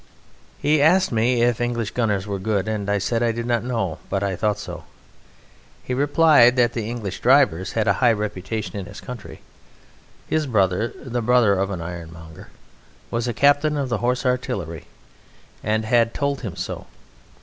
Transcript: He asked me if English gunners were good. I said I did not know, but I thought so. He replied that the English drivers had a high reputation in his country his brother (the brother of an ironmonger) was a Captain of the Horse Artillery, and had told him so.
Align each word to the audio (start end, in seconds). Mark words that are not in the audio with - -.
He 0.57 0.81
asked 0.81 1.11
me 1.11 1.43
if 1.43 1.61
English 1.61 1.91
gunners 1.91 2.25
were 2.25 2.39
good. 2.39 2.67
I 2.67 2.97
said 2.97 3.21
I 3.21 3.31
did 3.31 3.45
not 3.45 3.63
know, 3.63 3.99
but 4.09 4.23
I 4.23 4.35
thought 4.35 4.57
so. 4.57 4.85
He 5.83 5.93
replied 5.93 6.55
that 6.55 6.73
the 6.73 6.89
English 6.89 7.19
drivers 7.19 7.73
had 7.73 7.87
a 7.87 7.93
high 8.01 8.13
reputation 8.13 8.79
in 8.79 8.87
his 8.87 8.99
country 8.99 9.41
his 10.27 10.47
brother 10.47 10.91
(the 11.03 11.21
brother 11.21 11.53
of 11.53 11.69
an 11.69 11.83
ironmonger) 11.83 12.47
was 13.11 13.27
a 13.27 13.31
Captain 13.33 13.77
of 13.77 13.89
the 13.89 13.99
Horse 13.99 14.25
Artillery, 14.25 14.85
and 15.63 15.85
had 15.85 16.15
told 16.15 16.41
him 16.41 16.55
so. 16.55 16.87